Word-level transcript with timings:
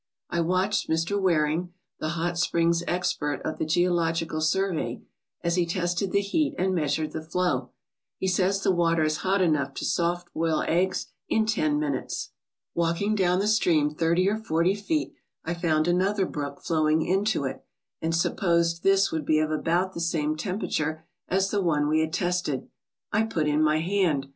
I 0.31 0.41
watched 0.41 0.89
Mr. 0.89 1.21
Waring, 1.21 1.73
the 1.99 2.09
hot 2.17 2.35
springs' 2.39 2.81
expert 2.87 3.39
of 3.45 3.59
the 3.59 3.65
Geological 3.67 4.41
Survey, 4.41 5.03
as 5.43 5.57
he 5.57 5.65
tested 5.67 6.11
the 6.11 6.21
heat 6.21 6.55
and 6.57 6.73
measured 6.73 7.11
the 7.11 7.21
flow. 7.21 7.69
He 8.17 8.25
says 8.27 8.63
the 8.63 8.71
water 8.71 9.03
is 9.03 9.17
hot 9.17 9.43
enough 9.43 9.75
to 9.75 9.85
soft 9.85 10.33
boil 10.33 10.63
eggs 10.67 11.05
in 11.29 11.45
ten 11.45 11.79
minutes. 11.79 12.31
Walking 12.73 13.13
down 13.13 13.37
the 13.37 13.47
stream 13.47 13.93
thirty 13.93 14.27
or 14.27 14.37
forty 14.37 14.73
feet, 14.73 15.13
I 15.45 15.53
found 15.53 15.87
another 15.87 16.25
brook 16.25 16.63
flowing 16.63 17.03
into 17.05 17.43
it, 17.43 17.63
and 18.01 18.15
supposed 18.15 18.81
this 18.81 19.11
would 19.11 19.23
be 19.23 19.37
of 19.37 19.51
about 19.51 19.93
the 19.93 19.99
same 20.01 20.35
temperature 20.35 21.05
as 21.27 21.51
the 21.51 21.61
one 21.61 21.87
we 21.87 21.99
had 21.99 22.11
tested. 22.11 22.67
I 23.11 23.21
put 23.21 23.45
in 23.47 23.61
my 23.61 23.81
hand. 23.81 24.29